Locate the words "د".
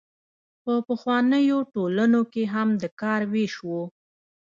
2.81-2.83